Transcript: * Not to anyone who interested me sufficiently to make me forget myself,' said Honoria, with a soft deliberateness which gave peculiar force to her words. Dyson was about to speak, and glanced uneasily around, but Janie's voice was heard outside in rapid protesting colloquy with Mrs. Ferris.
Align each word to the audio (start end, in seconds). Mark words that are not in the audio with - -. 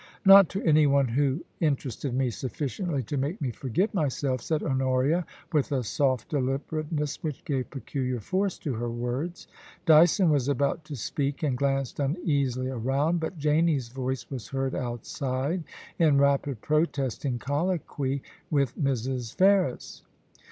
* 0.17 0.25
Not 0.25 0.49
to 0.49 0.63
anyone 0.65 1.09
who 1.09 1.45
interested 1.59 2.11
me 2.15 2.31
sufficiently 2.31 3.03
to 3.03 3.17
make 3.17 3.39
me 3.39 3.51
forget 3.51 3.93
myself,' 3.93 4.41
said 4.41 4.63
Honoria, 4.63 5.27
with 5.53 5.71
a 5.71 5.83
soft 5.83 6.29
deliberateness 6.29 7.21
which 7.21 7.45
gave 7.45 7.69
peculiar 7.69 8.19
force 8.19 8.57
to 8.57 8.73
her 8.73 8.89
words. 8.89 9.47
Dyson 9.85 10.31
was 10.31 10.47
about 10.47 10.85
to 10.85 10.95
speak, 10.95 11.43
and 11.43 11.55
glanced 11.55 11.99
uneasily 11.99 12.69
around, 12.69 13.19
but 13.19 13.37
Janie's 13.37 13.89
voice 13.89 14.27
was 14.31 14.47
heard 14.47 14.73
outside 14.73 15.63
in 15.99 16.17
rapid 16.17 16.61
protesting 16.61 17.37
colloquy 17.37 18.23
with 18.49 18.75
Mrs. 18.79 19.35
Ferris. 19.35 20.01